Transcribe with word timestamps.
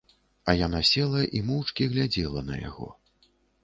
А 0.49 0.55
яна 0.61 0.81
села 0.93 1.21
і 1.41 1.43
моўчкі 1.51 1.89
глядзела 1.95 2.47
на 2.53 2.63
яго. 2.69 2.87